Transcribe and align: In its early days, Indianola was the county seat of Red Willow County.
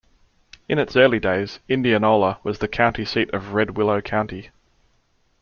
In 0.67 0.79
its 0.79 0.95
early 0.95 1.19
days, 1.19 1.59
Indianola 1.69 2.39
was 2.41 2.57
the 2.57 2.67
county 2.67 3.05
seat 3.05 3.31
of 3.35 3.53
Red 3.53 3.77
Willow 3.77 4.01
County. 4.01 4.49